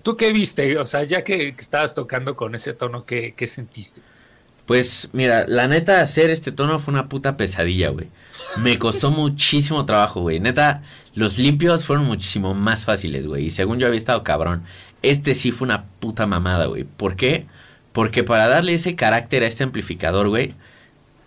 ¿Tú 0.02 0.16
qué 0.16 0.32
viste? 0.32 0.78
O 0.78 0.86
sea, 0.86 1.04
ya 1.04 1.24
que, 1.24 1.54
que 1.54 1.60
estabas 1.60 1.94
tocando 1.94 2.36
con 2.36 2.54
ese 2.54 2.72
tono, 2.74 3.04
¿qué, 3.04 3.34
qué 3.36 3.46
sentiste? 3.46 4.00
Pues 4.66 5.10
mira, 5.12 5.46
la 5.48 5.66
neta, 5.66 6.00
hacer 6.00 6.30
este 6.30 6.52
tono 6.52 6.78
fue 6.78 6.94
una 6.94 7.08
puta 7.08 7.36
pesadilla, 7.36 7.88
güey. 7.88 8.08
Me 8.58 8.78
costó 8.78 9.10
muchísimo 9.10 9.84
trabajo, 9.84 10.20
güey. 10.20 10.38
Neta, 10.38 10.82
los 11.14 11.38
limpios 11.38 11.84
fueron 11.84 12.06
muchísimo 12.06 12.54
más 12.54 12.84
fáciles, 12.84 13.26
güey. 13.26 13.46
Y 13.46 13.50
según 13.50 13.78
yo 13.78 13.86
había 13.88 13.98
estado 13.98 14.22
cabrón. 14.22 14.62
Este 15.02 15.34
sí 15.34 15.50
fue 15.50 15.66
una 15.66 15.86
puta 15.98 16.26
mamada, 16.26 16.66
güey. 16.66 16.84
¿Por 16.84 17.16
qué? 17.16 17.46
Porque 17.92 18.22
para 18.22 18.46
darle 18.46 18.74
ese 18.74 18.94
carácter 18.94 19.42
a 19.42 19.46
este 19.48 19.64
amplificador, 19.64 20.28
güey, 20.28 20.54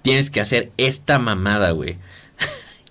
tienes 0.04 0.30
que 0.30 0.40
hacer 0.40 0.72
esta 0.78 1.20
mamada, 1.20 1.72
güey. 1.72 1.98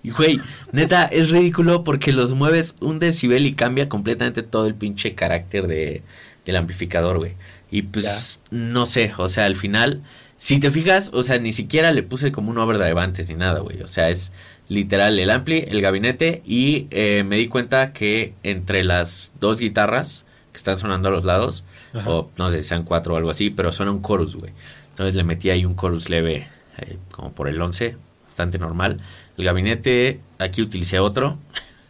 Y, 0.02 0.11
güey, 0.11 0.40
neta, 0.73 1.04
es 1.04 1.30
ridículo 1.30 1.85
porque 1.85 2.12
los 2.12 2.35
mueves 2.35 2.76
un 2.80 2.99
decibel 2.99 3.47
y 3.47 3.54
cambia 3.54 3.88
completamente 3.88 4.42
todo 4.42 4.66
el 4.66 4.75
pinche 4.75 5.14
carácter 5.14 5.66
de, 5.66 6.02
del 6.44 6.56
amplificador, 6.56 7.18
güey. 7.18 7.35
Y 7.71 7.82
pues, 7.82 8.42
no 8.50 8.85
sé, 8.87 9.12
o 9.16 9.28
sea, 9.28 9.47
al 9.47 9.56
final, 9.56 10.02
si 10.37 10.59
te 10.59 10.71
fijas, 10.71 11.11
o 11.14 11.23
sea, 11.23 11.38
ni 11.38 11.52
siquiera 11.52 11.92
le 11.92 12.02
puse 12.02 12.32
como 12.32 12.50
un 12.50 12.59
overdrive 12.59 13.00
antes 13.00 13.28
ni 13.28 13.37
nada, 13.37 13.61
güey. 13.61 13.80
O 13.82 13.88
sea, 13.88 14.11
es 14.11 14.32
literal 14.68 15.18
el 15.18 15.30
ampli, 15.30 15.64
el 15.68 15.80
gabinete 15.80 16.42
y 16.44 16.87
eh, 16.90 17.25
me 17.25 17.37
di 17.37 17.49
cuenta 17.49 17.92
que 17.92 18.35
entre 18.42 18.85
las 18.85 19.32
dos 19.40 19.61
guitarras 19.61 20.25
que 20.50 20.56
están 20.56 20.76
sonando 20.76 21.09
a 21.09 21.12
los 21.12 21.25
lados, 21.25 21.64
o 22.06 22.30
no 22.37 22.50
sé 22.50 22.62
si 22.62 22.68
sean 22.68 22.85
cuatro 22.85 23.14
o 23.14 23.16
algo 23.16 23.30
así, 23.30 23.50
pero 23.50 23.73
suena 23.73 23.92
un 23.92 24.02
chorus, 24.02 24.37
güey. 24.37 24.52
Entonces 24.90 25.14
le 25.14 25.25
metí 25.25 25.50
ahí 25.50 25.64
un 25.64 25.76
chorus 25.76 26.11
leve, 26.11 26.49
eh, 26.78 26.99
como 27.11 27.32
por 27.32 27.49
el 27.49 27.61
11, 27.61 27.97
bastante 28.25 28.59
normal. 28.59 28.99
El 29.42 29.46
gabinete, 29.46 30.20
aquí 30.38 30.62
utilicé 30.62 31.00
otro. 31.00 31.37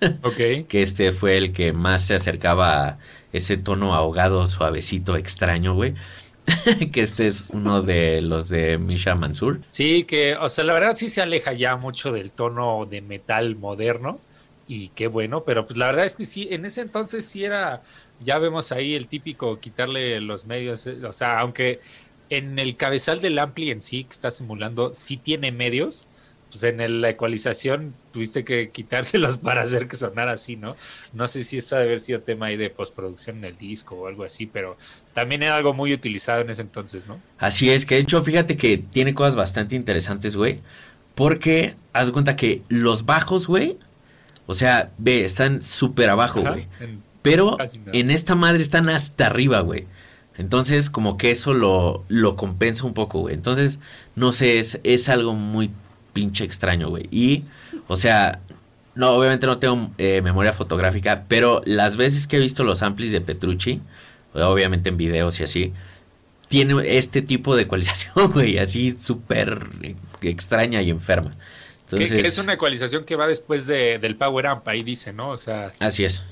Ok. 0.24 0.66
que 0.66 0.82
este 0.82 1.12
fue 1.12 1.36
el 1.36 1.52
que 1.52 1.72
más 1.72 2.04
se 2.04 2.16
acercaba 2.16 2.88
a 2.88 2.98
ese 3.32 3.56
tono 3.56 3.94
ahogado, 3.94 4.46
suavecito, 4.46 5.16
extraño, 5.16 5.74
güey. 5.74 5.94
que 6.92 7.02
este 7.02 7.26
es 7.26 7.44
uno 7.50 7.82
de 7.82 8.20
los 8.20 8.48
de 8.48 8.78
Misha 8.78 9.14
Mansur. 9.14 9.60
Sí, 9.70 10.02
que, 10.02 10.34
o 10.34 10.48
sea, 10.48 10.64
la 10.64 10.72
verdad 10.72 10.96
sí 10.96 11.08
se 11.08 11.22
aleja 11.22 11.52
ya 11.52 11.76
mucho 11.76 12.10
del 12.10 12.32
tono 12.32 12.84
de 12.84 13.00
metal 13.00 13.54
moderno. 13.54 14.18
Y 14.66 14.88
qué 14.88 15.06
bueno, 15.06 15.44
pero 15.44 15.66
pues 15.66 15.78
la 15.78 15.86
verdad 15.86 16.06
es 16.06 16.16
que 16.16 16.26
sí, 16.26 16.48
en 16.50 16.64
ese 16.64 16.80
entonces 16.80 17.24
sí 17.26 17.44
era, 17.44 17.82
ya 18.24 18.38
vemos 18.38 18.72
ahí 18.72 18.94
el 18.94 19.06
típico 19.06 19.60
quitarle 19.60 20.20
los 20.20 20.46
medios, 20.46 20.84
o 20.88 21.12
sea, 21.12 21.38
aunque 21.38 21.80
en 22.28 22.58
el 22.58 22.76
cabezal 22.76 23.20
del 23.20 23.38
ampli 23.38 23.70
en 23.70 23.82
sí 23.82 24.02
que 24.02 24.12
está 24.12 24.32
simulando, 24.32 24.92
sí 24.94 25.16
tiene 25.16 25.52
medios, 25.52 26.08
pues 26.52 26.62
en 26.64 26.80
el- 26.80 27.00
la 27.00 27.08
ecualización 27.08 27.94
tuviste 28.12 28.44
que 28.44 28.68
quitárselos 28.70 29.38
para 29.38 29.62
hacer 29.62 29.88
que 29.88 29.96
sonara 29.96 30.32
así, 30.32 30.54
¿no? 30.56 30.76
No 31.14 31.26
sé 31.26 31.42
si 31.44 31.56
eso 31.58 31.74
ha 31.76 31.78
de 31.78 31.86
haber 31.86 32.00
sido 32.00 32.20
tema 32.20 32.46
ahí 32.46 32.56
de 32.58 32.68
postproducción 32.70 33.38
en 33.38 33.46
el 33.46 33.58
disco 33.58 33.94
o 33.96 34.06
algo 34.06 34.22
así, 34.24 34.46
pero 34.46 34.76
también 35.14 35.42
era 35.42 35.56
algo 35.56 35.72
muy 35.72 35.92
utilizado 35.92 36.42
en 36.42 36.50
ese 36.50 36.62
entonces, 36.62 37.06
¿no? 37.08 37.20
Así 37.38 37.70
es, 37.70 37.86
que 37.86 37.94
de 37.96 38.02
hecho, 38.02 38.22
fíjate 38.22 38.56
que 38.56 38.76
tiene 38.78 39.14
cosas 39.14 39.34
bastante 39.34 39.74
interesantes, 39.74 40.36
güey. 40.36 40.60
Porque 41.14 41.74
haz 41.92 42.10
cuenta 42.10 42.36
que 42.36 42.62
los 42.68 43.04
bajos, 43.04 43.46
güey, 43.46 43.78
o 44.46 44.54
sea, 44.54 44.90
ve, 44.98 45.24
están 45.24 45.62
súper 45.62 46.08
abajo, 46.10 46.40
güey. 46.42 46.68
Pero 47.22 47.56
en 47.92 48.10
esta 48.10 48.34
madre 48.34 48.62
están 48.62 48.88
hasta 48.88 49.26
arriba, 49.26 49.60
güey. 49.60 49.86
Entonces, 50.38 50.88
como 50.88 51.18
que 51.18 51.30
eso 51.30 51.52
lo, 51.52 52.04
lo 52.08 52.36
compensa 52.36 52.84
un 52.86 52.94
poco, 52.94 53.20
güey. 53.20 53.34
Entonces, 53.34 53.78
no 54.16 54.32
sé, 54.32 54.58
es, 54.58 54.80
es 54.82 55.08
algo 55.10 55.34
muy 55.34 55.70
pinche 56.12 56.44
extraño, 56.44 56.88
güey. 56.88 57.08
Y, 57.10 57.44
o 57.88 57.96
sea, 57.96 58.40
no, 58.94 59.10
obviamente 59.10 59.46
no 59.46 59.58
tengo 59.58 59.90
eh, 59.98 60.20
memoria 60.22 60.52
fotográfica, 60.52 61.24
pero 61.28 61.62
las 61.64 61.96
veces 61.96 62.26
que 62.26 62.36
he 62.36 62.40
visto 62.40 62.64
los 62.64 62.82
amplis 62.82 63.12
de 63.12 63.20
Petrucci, 63.20 63.80
obviamente 64.34 64.88
en 64.90 64.96
videos 64.96 65.40
y 65.40 65.44
así, 65.44 65.72
tiene 66.48 66.96
este 66.98 67.22
tipo 67.22 67.56
de 67.56 67.62
ecualización, 67.62 68.12
güey, 68.32 68.58
así 68.58 68.90
súper 68.92 69.66
extraña 70.20 70.82
y 70.82 70.90
enferma. 70.90 71.30
que- 71.30 71.96
Entonces, 71.96 72.12
que 72.22 72.28
es 72.28 72.38
una 72.38 72.54
ecualización 72.54 73.04
que 73.04 73.16
va 73.16 73.26
después 73.26 73.66
de, 73.66 73.98
del 73.98 74.16
Power 74.16 74.46
Amp, 74.46 74.68
ahí 74.68 74.82
dice, 74.82 75.12
¿no? 75.12 75.30
O 75.30 75.36
sea, 75.38 75.72
así 75.78 76.04
es. 76.04 76.22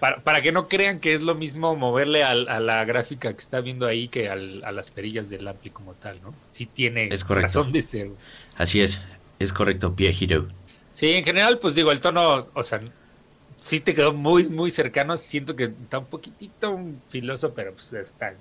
para, 0.00 0.20
para 0.22 0.42
que 0.42 0.52
no 0.52 0.68
crean 0.68 0.98
que 1.00 1.14
es 1.14 1.22
lo 1.22 1.34
mismo 1.34 1.74
moverle 1.76 2.22
al- 2.24 2.48
a 2.48 2.60
la 2.60 2.84
gráfica 2.84 3.32
que 3.32 3.38
está 3.40 3.60
viendo 3.60 3.86
ahí 3.86 4.08
que 4.08 4.28
al- 4.28 4.62
a 4.64 4.70
las 4.72 4.90
perillas 4.90 5.30
del 5.30 5.46
ampli 5.48 5.70
como 5.70 5.94
tal, 5.94 6.20
¿no? 6.22 6.34
Sí 6.50 6.66
tiene 6.66 7.08
Es 7.12 7.24
correcto. 7.24 7.46
razón 7.60 7.72
de 7.72 7.80
ser. 7.80 8.10
Así 8.56 8.80
es. 8.80 9.02
Es 9.38 9.52
correcto, 9.52 9.94
pie 9.94 10.14
Hero. 10.18 10.48
Sí, 10.92 11.12
en 11.12 11.24
general, 11.24 11.58
pues 11.58 11.74
digo, 11.74 11.90
el 11.90 12.00
tono, 12.00 12.48
o 12.54 12.62
sea, 12.62 12.80
sí 13.56 13.80
te 13.80 13.94
quedó 13.94 14.12
muy, 14.12 14.48
muy 14.48 14.70
cercano. 14.70 15.16
Siento 15.16 15.56
que 15.56 15.64
está 15.64 15.98
un 15.98 16.06
poquitito 16.06 16.78
filoso, 17.08 17.54
pero 17.54 17.72
pues 17.72 17.92
está 17.94 18.34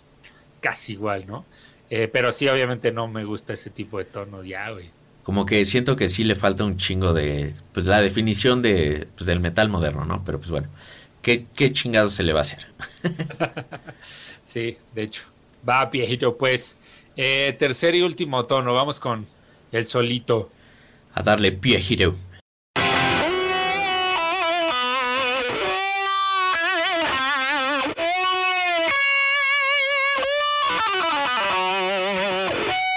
casi 0.62 0.93
igual, 0.93 1.25
¿no? 1.27 1.46
Eh, 1.89 2.08
pero 2.08 2.32
sí, 2.32 2.48
obviamente 2.48 2.91
no 2.91 3.08
me 3.08 3.24
gusta 3.24 3.53
ese 3.53 3.70
tipo 3.70 3.98
de 3.98 4.05
tono 4.05 4.43
ya, 4.43 4.70
güey. 4.72 4.91
Como 5.24 5.46
que 5.46 5.63
siento 5.65 5.96
que 5.96 6.10
sí 6.10 6.24
le 6.24 6.36
falta 6.36 6.63
un 6.65 6.77
chingo 6.77 7.13
de, 7.13 7.53
pues 7.74 7.86
la 7.86 8.01
definición 8.01 8.62
de, 8.62 9.08
pues, 9.15 9.25
del 9.25 9.39
metal 9.39 9.70
moderno, 9.70 10.05
¿no? 10.05 10.24
Pero 10.24 10.39
pues 10.39 10.51
bueno, 10.51 10.70
¿qué, 11.22 11.46
qué 11.55 11.72
chingado 11.72 12.10
se 12.10 12.24
le 12.24 12.34
va 12.34 12.39
a 12.39 12.41
hacer? 12.41 12.67
Sí, 14.43 14.77
de 14.93 15.03
hecho. 15.03 15.24
Va, 15.67 15.86
viejito, 15.86 16.38
pues. 16.38 16.77
Eh, 17.15 17.55
tercer 17.58 17.96
y 17.96 18.01
último 18.01 18.46
tono, 18.46 18.74
vamos 18.74 19.00
con 19.00 19.27
el 19.74 19.88
solito. 19.88 20.50
A 21.15 21.22
darle 21.22 21.51
pie 21.51 21.77
Hero. 21.77 22.15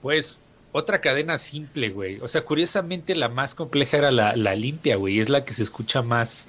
Pues 0.00 0.38
otra 0.72 1.00
cadena 1.00 1.38
simple, 1.38 1.90
güey. 1.90 2.20
O 2.20 2.28
sea, 2.28 2.44
curiosamente 2.44 3.14
la 3.14 3.28
más 3.28 3.54
compleja 3.54 3.96
era 3.96 4.10
la, 4.10 4.36
la 4.36 4.54
limpia, 4.54 4.96
güey. 4.96 5.18
Es 5.18 5.28
la 5.28 5.44
que 5.44 5.54
se 5.54 5.62
escucha 5.62 6.02
más, 6.02 6.46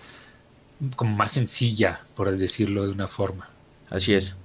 como 0.96 1.16
más 1.16 1.32
sencilla, 1.34 2.02
por 2.16 2.36
decirlo 2.36 2.86
de 2.86 2.92
una 2.92 3.08
forma. 3.08 3.50
Así 3.90 4.14
es. 4.14 4.36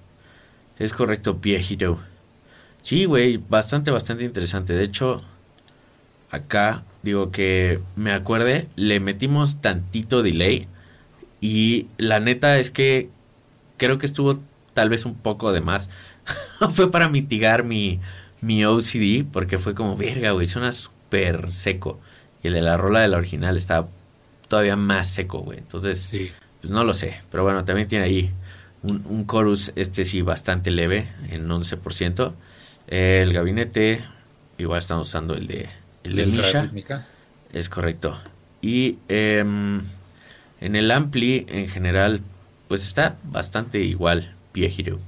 Es 0.78 0.92
correcto, 0.92 1.38
Hero. 1.42 2.00
Sí, 2.82 3.04
güey, 3.04 3.36
bastante, 3.36 3.90
bastante 3.90 4.24
interesante. 4.24 4.72
De 4.72 4.84
hecho, 4.84 5.18
acá 6.30 6.84
digo 7.02 7.30
que 7.30 7.80
me 7.96 8.12
acuerde, 8.12 8.68
le 8.76 9.00
metimos 9.00 9.60
tantito 9.60 10.22
delay. 10.22 10.68
Y 11.40 11.86
la 11.98 12.20
neta 12.20 12.58
es 12.58 12.70
que 12.70 13.08
creo 13.76 13.98
que 13.98 14.06
estuvo 14.06 14.40
tal 14.72 14.88
vez 14.88 15.04
un 15.04 15.14
poco 15.14 15.52
de 15.52 15.60
más. 15.60 15.90
fue 16.70 16.90
para 16.90 17.08
mitigar 17.08 17.64
mi, 17.64 18.00
mi 18.44 18.64
OCD, 18.64 19.24
porque 19.30 19.58
fue 19.58 19.74
como, 19.74 19.96
verga, 19.96 20.32
güey, 20.32 20.46
suena 20.46 20.72
súper 20.72 21.52
seco. 21.52 22.00
Y 22.42 22.48
el 22.48 22.54
de 22.54 22.62
la 22.62 22.76
rola 22.76 23.00
de 23.00 23.08
la 23.08 23.16
original 23.16 23.56
está 23.56 23.86
todavía 24.48 24.76
más 24.76 25.08
seco, 25.10 25.38
güey. 25.40 25.58
Entonces, 25.58 26.00
Sí. 26.00 26.30
pues 26.60 26.70
no 26.70 26.84
lo 26.84 26.92
sé. 26.94 27.16
Pero 27.30 27.42
bueno, 27.44 27.64
también 27.64 27.88
tiene 27.88 28.04
ahí 28.04 28.30
un, 28.82 29.02
un 29.08 29.26
chorus, 29.26 29.72
este 29.76 30.04
sí, 30.04 30.20
bastante 30.22 30.70
leve, 30.70 31.08
en 31.30 31.48
11%. 31.48 32.32
Eh, 32.88 33.20
el 33.22 33.32
gabinete, 33.32 34.04
igual 34.58 34.78
estamos 34.80 35.08
usando 35.08 35.34
el 35.34 35.46
de, 35.46 35.68
el 36.02 36.16
de 36.16 36.26
Misha. 36.26 36.70
Es 37.52 37.68
correcto. 37.68 38.18
Y 38.60 38.98
em, 39.08 39.80
en 40.60 40.76
el 40.76 40.90
Ampli, 40.90 41.46
en 41.48 41.68
general, 41.68 42.20
pues 42.68 42.84
está 42.84 43.16
bastante 43.24 43.80
igual, 43.80 44.34
Hero. 44.54 44.98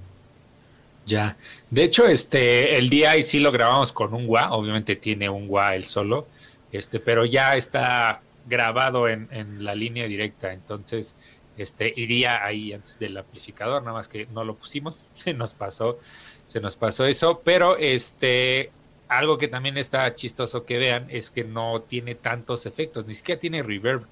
Ya. 1.06 1.36
De 1.70 1.84
hecho, 1.84 2.06
este, 2.06 2.76
el 2.76 2.90
DI 2.90 3.22
sí 3.22 3.38
lo 3.38 3.52
grabamos 3.52 3.92
con 3.92 4.12
un 4.12 4.24
wah. 4.28 4.50
Obviamente 4.50 4.96
tiene 4.96 5.28
un 5.28 5.46
wah 5.48 5.74
el 5.74 5.84
solo. 5.84 6.26
Este, 6.72 7.00
pero 7.00 7.24
ya 7.24 7.56
está 7.56 8.20
grabado 8.46 9.08
en, 9.08 9.28
en 9.30 9.64
la 9.64 9.74
línea 9.74 10.06
directa. 10.06 10.52
Entonces, 10.52 11.14
este, 11.56 11.92
iría 11.96 12.44
ahí 12.44 12.72
antes 12.72 12.98
del 12.98 13.16
amplificador, 13.16 13.82
nada 13.82 13.94
más 13.94 14.08
que 14.08 14.26
no 14.32 14.44
lo 14.44 14.56
pusimos. 14.56 15.08
Se 15.12 15.32
nos 15.32 15.54
pasó, 15.54 15.98
se 16.44 16.60
nos 16.60 16.76
pasó 16.76 17.06
eso. 17.06 17.40
Pero 17.44 17.76
este, 17.76 18.70
algo 19.08 19.38
que 19.38 19.48
también 19.48 19.78
está 19.78 20.14
chistoso 20.14 20.64
que 20.64 20.78
vean 20.78 21.06
es 21.10 21.30
que 21.30 21.44
no 21.44 21.82
tiene 21.82 22.14
tantos 22.14 22.66
efectos, 22.66 23.06
ni 23.06 23.14
siquiera 23.14 23.40
tiene 23.40 23.62
reverb. 23.62 24.04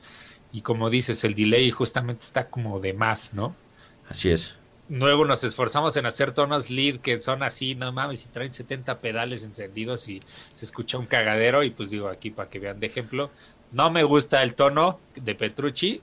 Y 0.52 0.62
como 0.62 0.88
dices, 0.88 1.24
el 1.24 1.34
delay 1.34 1.70
justamente 1.70 2.24
está 2.24 2.48
como 2.48 2.80
de 2.80 2.92
más, 2.92 3.34
¿no? 3.34 3.54
Así 4.08 4.30
es. 4.30 4.54
Luego 4.88 5.24
nos 5.24 5.44
esforzamos 5.44 5.96
en 5.96 6.06
hacer 6.06 6.32
tonos 6.32 6.70
lead 6.70 7.00
que 7.00 7.20
son 7.20 7.42
así, 7.42 7.74
no 7.74 7.92
mames, 7.92 8.26
y 8.26 8.28
traen 8.28 8.52
70 8.52 9.00
pedales 9.00 9.44
encendidos 9.44 10.08
y 10.08 10.22
se 10.54 10.64
escucha 10.64 10.98
un 10.98 11.06
cagadero. 11.06 11.62
Y 11.62 11.70
pues 11.70 11.90
digo 11.90 12.08
aquí 12.08 12.30
para 12.30 12.48
que 12.48 12.58
vean 12.58 12.80
de 12.80 12.86
ejemplo, 12.86 13.30
no 13.72 13.90
me 13.90 14.04
gusta 14.04 14.42
el 14.42 14.54
tono 14.54 15.00
de 15.16 15.34
Petrucci. 15.34 16.02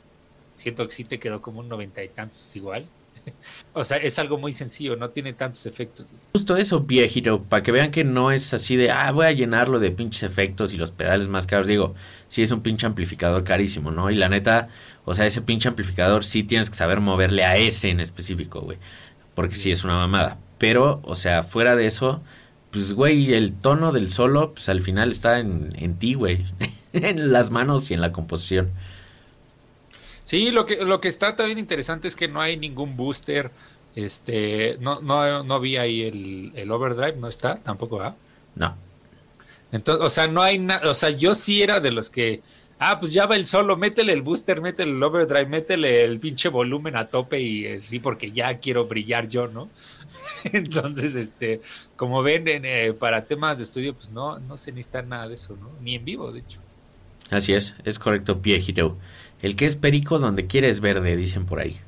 Siento 0.56 0.88
que 0.88 0.94
sí 0.94 1.04
te 1.06 1.20
quedó 1.20 1.42
como 1.42 1.60
un 1.62 1.70
noventa 1.70 2.04
y 2.04 2.10
tantos 2.10 2.56
igual. 2.56 2.86
O 3.74 3.84
sea, 3.86 3.98
es 3.98 4.20
algo 4.20 4.38
muy 4.38 4.52
sencillo, 4.52 4.98
no 4.98 5.12
tiene 5.12 5.32
tantos 5.32 5.66
efectos. 5.66 6.06
Justo 6.34 6.58
eso, 6.58 6.82
viejito, 6.82 7.42
para 7.42 7.64
que 7.64 7.72
vean 7.72 7.92
que 7.92 8.04
no 8.04 8.32
es 8.32 8.54
así 8.54 8.76
de, 8.76 8.92
ah, 8.92 9.12
voy 9.12 9.28
a 9.28 9.32
llenarlo 9.32 9.80
de 9.80 9.92
pinches 9.92 10.24
efectos 10.24 10.74
y 10.74 10.78
los 10.78 10.92
pedales 10.92 11.28
más 11.30 11.48
caros. 11.48 11.68
Digo, 11.68 11.96
sí 12.32 12.42
es 12.42 12.52
un 12.52 12.62
pinche 12.62 12.88
amplificador 12.88 13.44
carísimo, 13.44 13.92
¿no? 13.92 14.10
Y 14.10 14.16
la 14.16 14.30
neta, 14.30 14.70
o 15.04 15.14
sea, 15.14 15.26
ese 15.26 15.42
pinche 15.42 15.68
amplificador 15.68 16.24
sí 16.24 16.44
tienes 16.44 16.70
que 16.70 16.78
saber 16.78 17.02
moverle 17.02 17.44
a 17.44 17.58
ese 17.58 17.90
en 17.90 18.00
específico, 18.00 18.62
güey. 18.62 18.78
Porque 19.36 19.58
sí 19.58 19.70
es 19.70 19.84
una 19.84 19.96
mamada. 19.96 20.38
Pero, 20.58 21.02
o 21.04 21.16
sea, 21.16 21.44
fuera 21.44 21.76
de 21.76 21.88
eso, 21.88 22.22
pues, 22.72 22.94
güey, 22.94 23.34
el 23.34 23.52
tono 23.52 23.92
del 23.92 24.10
solo, 24.10 24.54
pues 24.54 24.70
al 24.70 24.80
final 24.80 25.12
está 25.12 25.40
en, 25.40 25.74
en 25.76 26.00
ti, 26.00 26.14
güey. 26.14 26.46
en 26.94 27.34
las 27.34 27.52
manos 27.52 27.92
y 27.92 27.96
en 27.96 28.02
la 28.02 28.14
composición. 28.14 28.72
Sí, 30.24 30.52
lo 30.52 30.66
que, 30.66 30.86
lo 30.86 31.02
que 31.02 31.10
está 31.10 31.36
también 31.36 31.60
interesante 31.60 32.08
es 32.08 32.16
que 32.16 32.30
no 32.30 32.40
hay 32.40 32.56
ningún 32.56 32.96
booster. 32.96 33.52
Este, 33.94 34.78
no, 34.80 35.02
no, 35.02 35.44
no 35.44 35.60
vi 35.60 35.76
ahí 35.76 36.04
el, 36.04 36.54
el 36.56 36.72
overdrive, 36.72 37.18
no 37.18 37.28
está, 37.28 37.58
tampoco 37.58 37.98
va. 37.98 38.16
No. 38.56 38.74
Entonces, 39.72 40.06
o 40.06 40.10
sea, 40.10 40.28
no 40.28 40.42
hay 40.42 40.60
nada, 40.60 40.90
o 40.90 40.94
sea, 40.94 41.10
yo 41.12 41.36
sí 41.36 41.62
era 41.62 41.80
de 41.80 41.92
los 41.92 42.10
que, 42.10 42.42
ah, 42.80 43.00
pues 43.00 43.14
ya 43.14 43.26
va 43.26 43.36
el 43.36 43.48
solo, 43.48 43.78
métele 43.78 44.14
el 44.14 44.22
booster, 44.22 44.62
métele 44.62 44.92
el 44.92 45.04
overdrive, 45.04 45.46
métele 45.46 46.04
el 46.04 46.20
pinche 46.20 46.50
volumen 46.50 46.96
a 46.98 47.08
tope 47.08 47.40
y 47.40 47.66
eh, 47.66 47.82
sí, 47.82 48.00
porque 48.00 48.32
ya 48.32 48.60
quiero 48.60 48.86
brillar 48.86 49.28
yo, 49.28 49.48
¿no? 49.48 49.70
Entonces, 50.44 51.16
este, 51.16 51.62
como 51.96 52.22
ven, 52.22 52.44
eh, 52.48 52.94
para 52.94 53.26
temas 53.26 53.58
de 53.58 53.64
estudio, 53.64 53.94
pues 53.94 54.10
no, 54.10 54.40
no 54.40 54.58
se 54.58 54.72
necesita 54.72 55.02
nada 55.04 55.28
de 55.28 55.36
eso, 55.36 55.56
¿no? 55.56 55.70
Ni 55.82 55.96
en 55.96 56.06
vivo, 56.06 56.32
de 56.32 56.40
hecho. 56.40 56.60
Así 57.30 57.54
es, 57.54 57.76
es 57.86 57.98
correcto, 57.98 58.36
viejito. 58.36 58.98
El 59.42 59.56
que 59.56 59.66
es 59.66 59.76
perico 59.78 60.20
donde 60.20 60.48
quieres 60.48 60.82
verde, 60.82 61.16
dicen 61.16 61.46
por 61.46 61.60
ahí. 61.60 61.80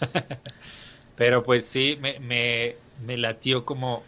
Pero 1.16 1.42
pues 1.42 1.66
sí, 1.66 1.98
me, 2.00 2.20
me, 2.20 2.76
me 3.04 3.16
latió 3.16 3.64
como 3.64 4.04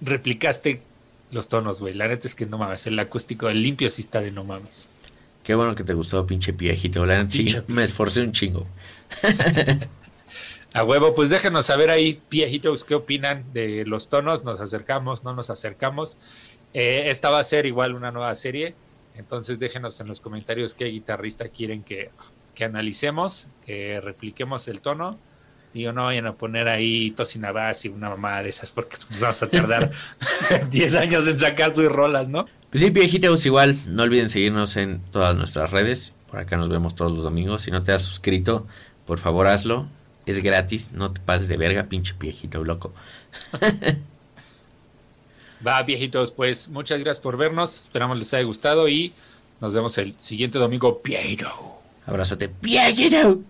replicaste 0.00 0.82
los 1.36 1.48
tonos, 1.48 1.78
güey. 1.78 1.94
La 1.94 2.08
neta 2.08 2.26
es 2.26 2.34
que 2.34 2.46
no 2.46 2.58
mames, 2.58 2.86
el 2.88 2.98
acústico, 2.98 3.48
el 3.48 3.62
limpio 3.62 3.88
sí 3.90 4.02
está 4.02 4.20
de 4.20 4.32
no 4.32 4.42
mames. 4.42 4.88
Qué 5.44 5.54
bueno 5.54 5.76
que 5.76 5.84
te 5.84 5.94
gustó, 5.94 6.26
pinche 6.26 6.50
viejito. 6.50 7.06
La 7.06 7.18
neta 7.18 7.30
sí, 7.30 7.54
me 7.68 7.84
esforcé 7.84 8.22
un 8.22 8.32
chingo. 8.32 8.66
A 10.74 10.84
huevo, 10.84 11.14
pues 11.14 11.30
déjenos 11.30 11.66
saber 11.66 11.90
ahí, 11.90 12.20
viejitos, 12.28 12.84
qué 12.84 12.96
opinan 12.96 13.44
de 13.52 13.84
los 13.86 14.08
tonos. 14.08 14.44
Nos 14.44 14.60
acercamos, 14.60 15.22
no 15.22 15.32
nos 15.32 15.48
acercamos. 15.48 16.18
Eh, 16.74 17.04
esta 17.06 17.30
va 17.30 17.38
a 17.38 17.44
ser 17.44 17.64
igual 17.64 17.94
una 17.94 18.10
nueva 18.10 18.34
serie. 18.34 18.74
Entonces 19.14 19.58
déjenos 19.58 20.00
en 20.00 20.08
los 20.08 20.20
comentarios 20.20 20.74
qué 20.74 20.86
guitarrista 20.86 21.48
quieren 21.48 21.82
que, 21.82 22.10
que 22.54 22.64
analicemos, 22.64 23.46
que 23.64 24.00
repliquemos 24.00 24.68
el 24.68 24.80
tono. 24.80 25.18
Digo, 25.76 25.92
no 25.92 26.04
vayan 26.04 26.26
a 26.26 26.32
poner 26.32 26.68
ahí 26.68 27.10
Tosinabas 27.10 27.84
y 27.84 27.88
una 27.88 28.08
mamada 28.08 28.42
de 28.42 28.48
esas 28.48 28.70
porque 28.70 28.96
nos 29.10 29.20
vamos 29.20 29.42
a 29.42 29.50
tardar 29.50 29.92
10 30.70 30.96
años 30.96 31.28
en 31.28 31.38
sacar 31.38 31.76
sus 31.76 31.92
rolas, 31.92 32.28
¿no? 32.28 32.46
Pues 32.70 32.82
sí, 32.82 32.88
viejitos, 32.88 33.44
igual, 33.44 33.76
no 33.86 34.04
olviden 34.04 34.30
seguirnos 34.30 34.78
en 34.78 35.02
todas 35.10 35.36
nuestras 35.36 35.70
redes. 35.70 36.14
Por 36.30 36.40
acá 36.40 36.56
nos 36.56 36.70
vemos 36.70 36.94
todos 36.94 37.12
los 37.12 37.24
domingos. 37.24 37.60
Si 37.60 37.70
no 37.70 37.82
te 37.82 37.92
has 37.92 38.00
suscrito, 38.00 38.66
por 39.06 39.18
favor 39.18 39.48
hazlo. 39.48 39.86
Es 40.24 40.42
gratis, 40.42 40.92
no 40.92 41.12
te 41.12 41.20
pases 41.20 41.46
de 41.46 41.58
verga, 41.58 41.84
pinche 41.84 42.14
viejito 42.18 42.64
loco. 42.64 42.94
Va, 45.66 45.82
viejitos, 45.82 46.32
pues 46.32 46.68
muchas 46.68 47.00
gracias 47.00 47.20
por 47.20 47.36
vernos. 47.36 47.82
Esperamos 47.82 48.18
les 48.18 48.32
haya 48.32 48.44
gustado 48.44 48.88
y 48.88 49.12
nos 49.60 49.74
vemos 49.74 49.98
el 49.98 50.18
siguiente 50.18 50.58
domingo. 50.58 51.02
Viejito. 51.04 51.48
Abrazote, 52.06 52.50
viejito. 52.62 53.40